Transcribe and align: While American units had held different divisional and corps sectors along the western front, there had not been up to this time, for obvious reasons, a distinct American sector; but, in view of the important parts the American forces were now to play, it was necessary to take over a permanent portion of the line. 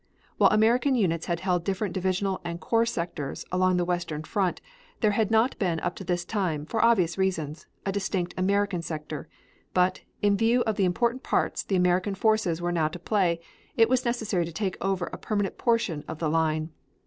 While 0.37 0.49
American 0.49 0.95
units 0.95 1.27
had 1.27 1.41
held 1.41 1.63
different 1.63 1.93
divisional 1.93 2.41
and 2.43 2.59
corps 2.59 2.87
sectors 2.87 3.45
along 3.51 3.77
the 3.77 3.85
western 3.85 4.23
front, 4.23 4.59
there 5.01 5.11
had 5.11 5.29
not 5.29 5.59
been 5.59 5.79
up 5.81 5.95
to 5.97 6.03
this 6.03 6.25
time, 6.25 6.65
for 6.65 6.83
obvious 6.83 7.19
reasons, 7.19 7.67
a 7.85 7.91
distinct 7.91 8.33
American 8.35 8.81
sector; 8.81 9.29
but, 9.75 10.01
in 10.23 10.35
view 10.35 10.61
of 10.63 10.75
the 10.75 10.85
important 10.85 11.21
parts 11.21 11.61
the 11.61 11.75
American 11.75 12.15
forces 12.15 12.59
were 12.59 12.71
now 12.71 12.87
to 12.87 12.97
play, 12.97 13.41
it 13.77 13.89
was 13.89 14.03
necessary 14.03 14.43
to 14.43 14.51
take 14.51 14.75
over 14.83 15.05
a 15.13 15.19
permanent 15.19 15.59
portion 15.59 16.03
of 16.07 16.17
the 16.17 16.31
line. 16.31 16.71